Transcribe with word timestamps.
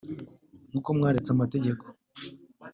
nkuko 0.69 0.89
mwaretse 0.97 1.29
amategeko 1.33 1.83